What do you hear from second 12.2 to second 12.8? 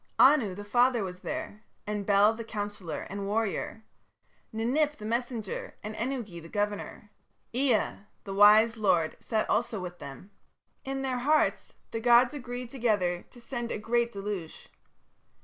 agreed